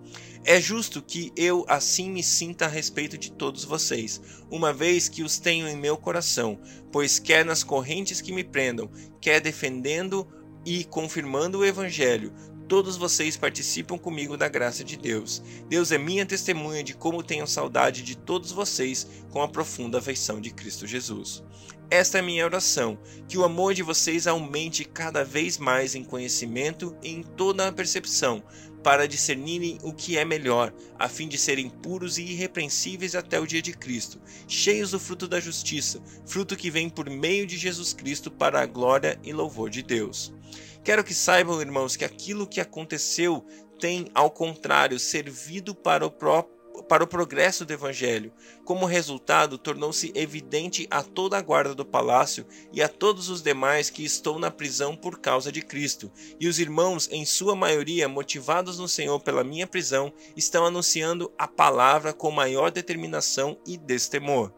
É 0.44 0.60
justo 0.60 1.00
que 1.00 1.32
eu 1.36 1.64
assim 1.68 2.10
me 2.10 2.24
sinta 2.24 2.64
a 2.64 2.68
respeito 2.68 3.16
de 3.16 3.30
todos 3.30 3.64
vocês, 3.64 4.20
uma 4.50 4.72
vez 4.72 5.08
que 5.08 5.22
os 5.22 5.38
tenho 5.38 5.68
em 5.68 5.76
meu 5.76 5.96
coração, 5.96 6.60
pois 6.90 7.20
quer 7.20 7.44
nas 7.44 7.62
correntes 7.62 8.20
que 8.20 8.32
me 8.32 8.42
prendam, 8.42 8.90
quer 9.20 9.40
defendendo 9.40 10.26
e 10.64 10.84
confirmando 10.84 11.58
o 11.58 11.64
Evangelho, 11.64 12.32
todos 12.66 12.96
vocês 12.96 13.36
participam 13.36 13.96
comigo 13.96 14.36
da 14.36 14.48
graça 14.48 14.82
de 14.82 14.96
Deus. 14.96 15.42
Deus 15.68 15.92
é 15.92 15.98
minha 15.98 16.26
testemunha 16.26 16.82
de 16.82 16.94
como 16.94 17.22
tenho 17.22 17.46
saudade 17.46 18.02
de 18.02 18.16
todos 18.16 18.50
vocês 18.50 19.06
com 19.30 19.40
a 19.40 19.48
profunda 19.48 19.98
afeição 19.98 20.40
de 20.40 20.50
Cristo 20.50 20.86
Jesus. 20.86 21.44
Esta 21.88 22.18
é 22.18 22.22
minha 22.22 22.44
oração, 22.44 22.98
que 23.28 23.38
o 23.38 23.44
amor 23.44 23.72
de 23.72 23.82
vocês 23.82 24.26
aumente 24.26 24.84
cada 24.84 25.24
vez 25.24 25.56
mais 25.56 25.94
em 25.94 26.02
conhecimento 26.02 26.96
e 27.00 27.10
em 27.10 27.22
toda 27.22 27.68
a 27.68 27.72
percepção, 27.72 28.42
para 28.82 29.06
discernirem 29.06 29.78
o 29.84 29.92
que 29.92 30.18
é 30.18 30.24
melhor, 30.24 30.74
a 30.98 31.08
fim 31.08 31.28
de 31.28 31.38
serem 31.38 31.68
puros 31.68 32.18
e 32.18 32.22
irrepreensíveis 32.22 33.14
até 33.14 33.38
o 33.38 33.46
dia 33.46 33.62
de 33.62 33.72
Cristo, 33.72 34.20
cheios 34.48 34.90
do 34.90 34.98
fruto 34.98 35.28
da 35.28 35.38
justiça, 35.38 36.02
fruto 36.26 36.56
que 36.56 36.72
vem 36.72 36.88
por 36.88 37.08
meio 37.08 37.46
de 37.46 37.56
Jesus 37.56 37.92
Cristo 37.92 38.32
para 38.32 38.60
a 38.60 38.66
glória 38.66 39.16
e 39.22 39.32
louvor 39.32 39.70
de 39.70 39.82
Deus. 39.82 40.34
Quero 40.82 41.04
que 41.04 41.14
saibam, 41.14 41.60
irmãos, 41.60 41.94
que 41.94 42.04
aquilo 42.04 42.48
que 42.48 42.60
aconteceu 42.60 43.46
tem, 43.78 44.08
ao 44.12 44.30
contrário, 44.30 44.98
servido 44.98 45.72
para 45.72 46.04
o 46.04 46.10
próprio 46.10 46.56
para 46.88 47.04
o 47.04 47.06
progresso 47.06 47.64
do 47.64 47.72
evangelho. 47.72 48.32
Como 48.66 48.84
resultado, 48.84 49.58
tornou-se 49.58 50.10
evidente 50.12 50.88
a 50.90 51.00
toda 51.00 51.38
a 51.38 51.40
guarda 51.40 51.72
do 51.72 51.84
palácio 51.84 52.44
e 52.72 52.82
a 52.82 52.88
todos 52.88 53.28
os 53.28 53.40
demais 53.40 53.90
que 53.90 54.04
estou 54.04 54.40
na 54.40 54.50
prisão 54.50 54.96
por 54.96 55.20
causa 55.20 55.52
de 55.52 55.62
Cristo. 55.62 56.10
E 56.40 56.48
os 56.48 56.58
irmãos, 56.58 57.08
em 57.12 57.24
sua 57.24 57.54
maioria, 57.54 58.08
motivados 58.08 58.76
no 58.76 58.88
Senhor 58.88 59.20
pela 59.20 59.44
minha 59.44 59.68
prisão, 59.68 60.12
estão 60.36 60.66
anunciando 60.66 61.32
a 61.38 61.46
palavra 61.46 62.12
com 62.12 62.28
maior 62.32 62.72
determinação 62.72 63.56
e 63.64 63.76
destemor. 63.76 64.52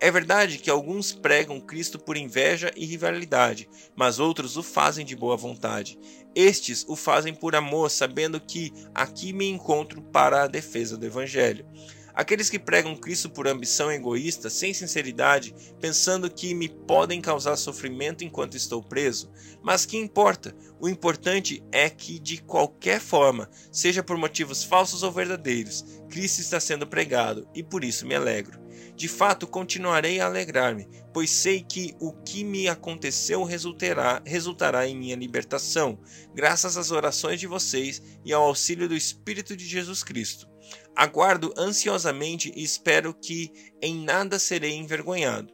É 0.00 0.10
verdade 0.10 0.56
que 0.56 0.70
alguns 0.70 1.12
pregam 1.12 1.60
Cristo 1.60 1.98
por 1.98 2.16
inveja 2.16 2.72
e 2.74 2.86
rivalidade, 2.86 3.68
mas 3.94 4.18
outros 4.18 4.56
o 4.56 4.62
fazem 4.62 5.04
de 5.04 5.14
boa 5.14 5.36
vontade. 5.36 5.98
Estes 6.34 6.86
o 6.88 6.96
fazem 6.96 7.34
por 7.34 7.54
amor, 7.54 7.90
sabendo 7.90 8.40
que 8.40 8.72
aqui 8.94 9.34
me 9.34 9.50
encontro 9.50 10.00
para 10.00 10.44
a 10.44 10.46
defesa 10.46 10.96
do 10.96 11.04
Evangelho. 11.04 11.66
Aqueles 12.14 12.50
que 12.50 12.58
pregam 12.58 12.96
Cristo 12.96 13.30
por 13.30 13.48
ambição 13.48 13.90
egoísta, 13.90 14.50
sem 14.50 14.74
sinceridade, 14.74 15.54
pensando 15.80 16.30
que 16.30 16.54
me 16.54 16.68
podem 16.68 17.20
causar 17.20 17.56
sofrimento 17.56 18.24
enquanto 18.24 18.56
estou 18.56 18.82
preso. 18.82 19.30
Mas 19.62 19.86
que 19.86 19.96
importa? 19.96 20.54
O 20.78 20.88
importante 20.88 21.62
é 21.72 21.88
que, 21.88 22.18
de 22.18 22.42
qualquer 22.42 23.00
forma, 23.00 23.48
seja 23.72 24.02
por 24.02 24.16
motivos 24.16 24.62
falsos 24.64 25.02
ou 25.02 25.10
verdadeiros, 25.10 25.84
Cristo 26.08 26.40
está 26.40 26.60
sendo 26.60 26.86
pregado 26.86 27.48
e 27.54 27.62
por 27.62 27.84
isso 27.84 28.06
me 28.06 28.14
alegro. 28.14 28.59
De 29.00 29.08
fato, 29.08 29.46
continuarei 29.46 30.20
a 30.20 30.26
alegrar-me, 30.26 30.86
pois 31.10 31.30
sei 31.30 31.62
que 31.62 31.96
o 31.98 32.12
que 32.12 32.44
me 32.44 32.68
aconteceu 32.68 33.42
resultará, 33.44 34.20
resultará 34.26 34.86
em 34.86 34.94
minha 34.94 35.16
libertação, 35.16 35.98
graças 36.34 36.76
às 36.76 36.90
orações 36.90 37.40
de 37.40 37.46
vocês 37.46 38.02
e 38.22 38.30
ao 38.30 38.42
auxílio 38.42 38.86
do 38.86 38.94
Espírito 38.94 39.56
de 39.56 39.64
Jesus 39.64 40.04
Cristo. 40.04 40.46
Aguardo 40.94 41.50
ansiosamente 41.56 42.52
e 42.54 42.62
espero 42.62 43.14
que 43.14 43.50
em 43.80 44.04
nada 44.04 44.38
serei 44.38 44.74
envergonhado. 44.74 45.50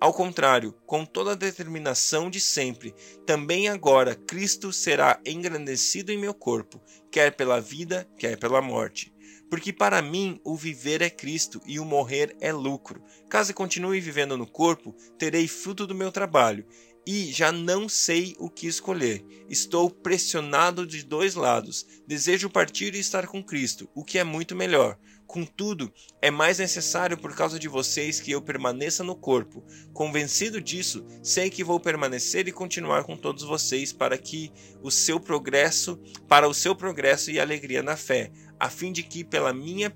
Ao 0.00 0.12
contrário, 0.12 0.74
com 0.84 1.04
toda 1.04 1.32
a 1.32 1.36
determinação 1.36 2.28
de 2.28 2.40
sempre, 2.40 2.92
também 3.24 3.68
agora 3.68 4.16
Cristo 4.16 4.72
será 4.72 5.20
engrandecido 5.24 6.10
em 6.10 6.18
meu 6.18 6.34
corpo, 6.34 6.82
quer 7.12 7.36
pela 7.36 7.60
vida, 7.60 8.10
quer 8.18 8.36
pela 8.36 8.60
morte. 8.60 9.14
Porque 9.50 9.72
para 9.72 10.02
mim 10.02 10.40
o 10.44 10.56
viver 10.56 11.02
é 11.02 11.10
Cristo 11.10 11.60
e 11.66 11.80
o 11.80 11.84
morrer 11.84 12.36
é 12.40 12.52
lucro. 12.52 13.02
Caso 13.28 13.54
continue 13.54 14.00
vivendo 14.00 14.36
no 14.36 14.46
corpo, 14.46 14.94
terei 15.18 15.48
fruto 15.48 15.86
do 15.86 15.94
meu 15.94 16.12
trabalho. 16.12 16.66
E 17.06 17.32
já 17.32 17.50
não 17.50 17.88
sei 17.88 18.36
o 18.38 18.50
que 18.50 18.66
escolher. 18.66 19.24
Estou 19.48 19.88
pressionado 19.88 20.86
de 20.86 21.02
dois 21.02 21.34
lados. 21.34 21.86
Desejo 22.06 22.50
partir 22.50 22.94
e 22.94 22.98
estar 22.98 23.26
com 23.26 23.42
Cristo, 23.42 23.88
o 23.94 24.04
que 24.04 24.18
é 24.18 24.24
muito 24.24 24.54
melhor. 24.54 24.98
Contudo, 25.28 25.92
é 26.22 26.30
mais 26.30 26.58
necessário 26.58 27.14
por 27.18 27.36
causa 27.36 27.58
de 27.58 27.68
vocês 27.68 28.18
que 28.18 28.30
eu 28.30 28.40
permaneça 28.40 29.04
no 29.04 29.14
corpo. 29.14 29.62
Convencido 29.92 30.58
disso, 30.58 31.06
sei 31.22 31.50
que 31.50 31.62
vou 31.62 31.78
permanecer 31.78 32.48
e 32.48 32.52
continuar 32.52 33.04
com 33.04 33.14
todos 33.14 33.44
vocês 33.44 33.92
para 33.92 34.16
que 34.16 34.50
o 34.82 34.90
seu 34.90 35.20
progresso, 35.20 36.00
para 36.26 36.48
o 36.48 36.54
seu 36.54 36.74
progresso 36.74 37.30
e 37.30 37.38
alegria 37.38 37.82
na 37.82 37.94
fé, 37.94 38.32
a 38.58 38.68
fim 38.68 38.92
de 38.92 39.02
que 39.02 39.24
pela 39.24 39.52
minha, 39.52 39.90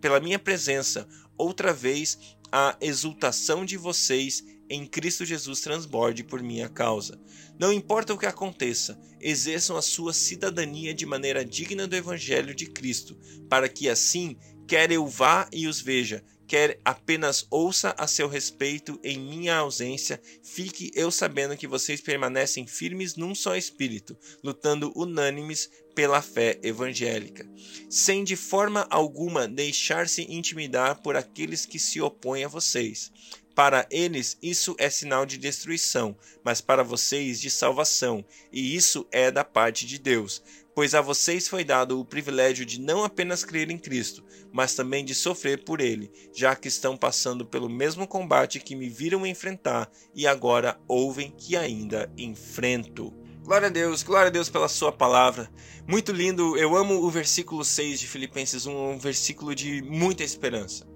pela 0.00 0.20
minha 0.20 0.38
presença, 0.38 1.08
outra 1.36 1.72
vez, 1.72 2.36
a 2.50 2.76
exultação 2.80 3.64
de 3.64 3.76
vocês 3.76 4.44
em 4.68 4.86
Cristo 4.86 5.24
Jesus 5.24 5.60
transborde 5.60 6.24
por 6.24 6.42
minha 6.42 6.68
causa. 6.68 7.20
Não 7.58 7.72
importa 7.72 8.14
o 8.14 8.18
que 8.18 8.26
aconteça, 8.26 8.98
exerçam 9.20 9.76
a 9.76 9.82
sua 9.82 10.12
cidadania 10.12 10.94
de 10.94 11.04
maneira 11.04 11.44
digna 11.44 11.86
do 11.86 11.94
Evangelho 11.96 12.54
de 12.54 12.66
Cristo, 12.66 13.18
para 13.48 13.68
que 13.68 13.88
assim, 13.88 14.36
quer 14.66 14.90
eu 14.90 15.06
vá 15.06 15.48
e 15.52 15.66
os 15.66 15.80
veja, 15.80 16.24
quer 16.52 16.78
apenas 16.84 17.46
ouça 17.50 17.94
a 17.96 18.06
seu 18.06 18.28
respeito 18.28 19.00
em 19.02 19.18
minha 19.18 19.56
ausência, 19.56 20.20
fique 20.42 20.90
eu 20.94 21.10
sabendo 21.10 21.56
que 21.56 21.66
vocês 21.66 21.98
permanecem 21.98 22.66
firmes 22.66 23.16
num 23.16 23.34
só 23.34 23.56
espírito, 23.56 24.14
lutando 24.44 24.92
unânimes 24.94 25.70
pela 25.94 26.20
fé 26.20 26.58
evangélica, 26.62 27.48
sem 27.88 28.22
de 28.22 28.36
forma 28.36 28.86
alguma 28.90 29.48
deixar-se 29.48 30.30
intimidar 30.30 31.00
por 31.00 31.16
aqueles 31.16 31.64
que 31.64 31.78
se 31.78 32.02
opõem 32.02 32.44
a 32.44 32.48
vocês. 32.48 33.10
Para 33.54 33.86
eles, 33.90 34.36
isso 34.42 34.74
é 34.78 34.90
sinal 34.90 35.24
de 35.24 35.38
destruição, 35.38 36.14
mas 36.44 36.60
para 36.60 36.82
vocês, 36.82 37.40
de 37.40 37.48
salvação, 37.48 38.22
e 38.52 38.76
isso 38.76 39.06
é 39.10 39.30
da 39.30 39.44
parte 39.44 39.86
de 39.86 39.98
Deus 39.98 40.42
pois 40.74 40.94
a 40.94 41.00
vocês 41.00 41.48
foi 41.48 41.64
dado 41.64 42.00
o 42.00 42.04
privilégio 42.04 42.64
de 42.64 42.80
não 42.80 43.04
apenas 43.04 43.44
crer 43.44 43.70
em 43.70 43.78
Cristo, 43.78 44.24
mas 44.52 44.74
também 44.74 45.04
de 45.04 45.14
sofrer 45.14 45.64
por 45.64 45.80
ele, 45.80 46.10
já 46.34 46.54
que 46.54 46.68
estão 46.68 46.96
passando 46.96 47.44
pelo 47.44 47.68
mesmo 47.68 48.06
combate 48.06 48.60
que 48.60 48.74
me 48.74 48.88
viram 48.88 49.26
enfrentar 49.26 49.90
e 50.14 50.26
agora 50.26 50.78
ouvem 50.88 51.30
que 51.30 51.56
ainda 51.56 52.10
enfrento. 52.16 53.12
Glória 53.42 53.66
a 53.66 53.70
Deus, 53.70 54.02
glória 54.02 54.28
a 54.28 54.30
Deus 54.30 54.48
pela 54.48 54.68
sua 54.68 54.92
palavra. 54.92 55.50
Muito 55.86 56.12
lindo, 56.12 56.56
eu 56.56 56.76
amo 56.76 56.94
o 56.94 57.10
versículo 57.10 57.64
6 57.64 57.98
de 57.98 58.06
Filipenses 58.06 58.66
1, 58.66 58.90
um 58.90 58.98
versículo 58.98 59.54
de 59.54 59.82
muita 59.82 60.22
esperança. 60.22 60.86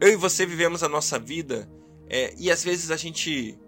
Eu 0.00 0.08
e 0.08 0.16
você 0.16 0.46
vivemos 0.46 0.84
a 0.84 0.88
nossa 0.88 1.18
vida 1.18 1.68
é, 2.08 2.32
e 2.38 2.50
às 2.50 2.62
vezes 2.62 2.92
a 2.92 2.96
gente 2.96 3.58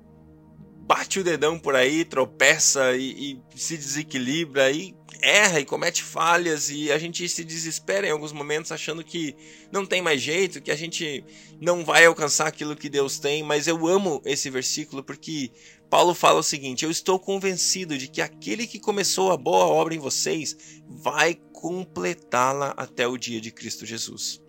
bate 0.90 1.20
o 1.20 1.25
dedão 1.25 1.59
por 1.59 1.75
aí, 1.75 2.05
tropeça 2.05 2.96
e, 2.96 3.33
e 3.33 3.59
se 3.59 3.77
desequilibra 3.77 4.70
e 4.70 4.94
erra 5.22 5.61
e 5.61 5.64
comete 5.64 6.02
falhas 6.02 6.70
e 6.70 6.90
a 6.90 6.98
gente 6.98 7.28
se 7.28 7.44
desespera 7.44 8.06
em 8.06 8.11
alguns 8.11 8.33
momentos 8.33 8.72
achando 8.72 9.04
que 9.04 9.35
não 9.72 9.87
tem 9.87 10.00
mais 10.00 10.20
jeito, 10.20 10.61
que 10.61 10.70
a 10.70 10.76
gente 10.76 11.24
não 11.61 11.85
vai 11.85 12.06
alcançar 12.06 12.46
aquilo 12.46 12.76
que 12.76 12.88
Deus 12.88 13.18
tem, 13.18 13.42
mas 13.42 13.66
eu 13.66 13.87
amo 13.87 14.22
esse 14.24 14.50
versículo 14.50 15.02
porque 15.02 15.50
Paulo 15.88 16.14
fala 16.14 16.38
o 16.38 16.44
seguinte: 16.44 16.85
Eu 16.85 16.90
estou 16.90 17.18
convencido 17.18 17.98
de 17.98 18.06
que 18.06 18.22
aquele 18.22 18.66
que 18.66 18.78
começou 18.78 19.33
a 19.33 19.37
boa 19.37 19.66
obra 19.66 19.94
em 19.94 19.98
vocês 19.98 20.56
vai 20.87 21.35
completá-la 21.52 22.74
até 22.76 23.06
o 23.06 23.18
dia 23.18 23.40
de 23.40 23.50
Cristo 23.50 23.85
Jesus. 23.85 24.40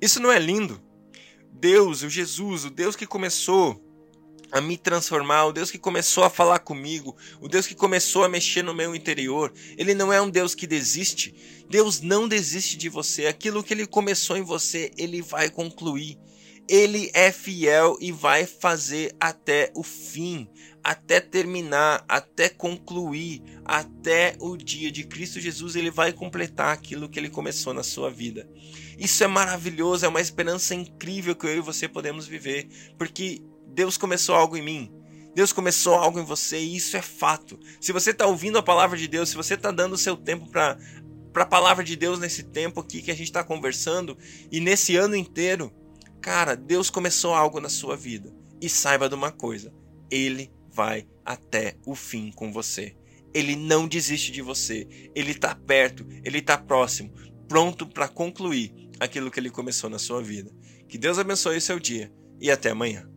Isso 0.00 0.20
não 0.20 0.32
é 0.32 0.38
lindo? 0.38 0.82
Deus, 1.52 2.02
o 2.02 2.10
Jesus, 2.10 2.64
o 2.64 2.70
Deus 2.70 2.96
que 2.96 3.06
começou 3.06 3.83
a 4.54 4.60
me 4.60 4.78
transformar, 4.78 5.46
o 5.46 5.52
Deus 5.52 5.68
que 5.68 5.78
começou 5.78 6.22
a 6.22 6.30
falar 6.30 6.60
comigo, 6.60 7.16
o 7.40 7.48
Deus 7.48 7.66
que 7.66 7.74
começou 7.74 8.22
a 8.22 8.28
mexer 8.28 8.62
no 8.62 8.72
meu 8.72 8.94
interior. 8.94 9.52
Ele 9.76 9.94
não 9.94 10.12
é 10.12 10.22
um 10.22 10.30
Deus 10.30 10.54
que 10.54 10.64
desiste. 10.64 11.34
Deus 11.68 12.00
não 12.00 12.28
desiste 12.28 12.76
de 12.76 12.88
você. 12.88 13.26
Aquilo 13.26 13.64
que 13.64 13.74
ele 13.74 13.84
começou 13.84 14.36
em 14.36 14.42
você, 14.42 14.92
ele 14.96 15.20
vai 15.20 15.50
concluir. 15.50 16.16
Ele 16.68 17.10
é 17.14 17.32
fiel 17.32 17.98
e 18.00 18.12
vai 18.12 18.46
fazer 18.46 19.16
até 19.18 19.72
o 19.74 19.82
fim, 19.82 20.48
até 20.84 21.18
terminar, 21.18 22.04
até 22.08 22.48
concluir, 22.48 23.42
até 23.64 24.36
o 24.38 24.56
dia 24.56 24.90
de 24.90 25.02
Cristo 25.02 25.40
Jesus, 25.40 25.74
ele 25.74 25.90
vai 25.90 26.12
completar 26.12 26.72
aquilo 26.72 27.08
que 27.08 27.18
ele 27.18 27.28
começou 27.28 27.74
na 27.74 27.82
sua 27.82 28.08
vida. 28.08 28.48
Isso 28.96 29.24
é 29.24 29.26
maravilhoso, 29.26 30.06
é 30.06 30.08
uma 30.08 30.20
esperança 30.20 30.76
incrível 30.76 31.34
que 31.34 31.44
eu 31.44 31.56
e 31.56 31.60
você 31.60 31.88
podemos 31.88 32.26
viver, 32.26 32.68
porque 32.96 33.42
Deus 33.74 33.96
começou 33.96 34.34
algo 34.34 34.56
em 34.56 34.62
mim. 34.62 34.92
Deus 35.34 35.52
começou 35.52 35.94
algo 35.94 36.20
em 36.20 36.24
você 36.24 36.58
e 36.58 36.76
isso 36.76 36.96
é 36.96 37.02
fato. 37.02 37.58
Se 37.80 37.90
você 37.90 38.10
está 38.10 38.24
ouvindo 38.24 38.56
a 38.56 38.62
palavra 38.62 38.96
de 38.96 39.08
Deus, 39.08 39.30
se 39.30 39.36
você 39.36 39.54
está 39.54 39.72
dando 39.72 39.94
o 39.94 39.98
seu 39.98 40.16
tempo 40.16 40.48
para 40.48 40.78
a 41.34 41.44
palavra 41.46 41.82
de 41.82 41.96
Deus 41.96 42.20
nesse 42.20 42.44
tempo 42.44 42.80
aqui 42.80 43.02
que 43.02 43.10
a 43.10 43.14
gente 43.14 43.26
está 43.26 43.42
conversando 43.42 44.16
e 44.50 44.60
nesse 44.60 44.94
ano 44.94 45.16
inteiro, 45.16 45.72
cara, 46.20 46.54
Deus 46.54 46.88
começou 46.88 47.34
algo 47.34 47.60
na 47.60 47.68
sua 47.68 47.96
vida. 47.96 48.32
E 48.60 48.68
saiba 48.68 49.08
de 49.08 49.16
uma 49.16 49.32
coisa: 49.32 49.74
Ele 50.08 50.52
vai 50.72 51.08
até 51.24 51.76
o 51.84 51.96
fim 51.96 52.30
com 52.30 52.52
você. 52.52 52.94
Ele 53.34 53.56
não 53.56 53.88
desiste 53.88 54.30
de 54.30 54.40
você. 54.40 54.86
Ele 55.16 55.32
está 55.32 55.52
perto, 55.52 56.06
ele 56.22 56.38
está 56.38 56.56
próximo, 56.56 57.12
pronto 57.48 57.84
para 57.84 58.06
concluir 58.06 58.72
aquilo 59.00 59.32
que 59.32 59.40
ele 59.40 59.50
começou 59.50 59.90
na 59.90 59.98
sua 59.98 60.22
vida. 60.22 60.52
Que 60.88 60.96
Deus 60.96 61.18
abençoe 61.18 61.56
o 61.56 61.60
seu 61.60 61.80
dia 61.80 62.12
e 62.40 62.52
até 62.52 62.70
amanhã. 62.70 63.13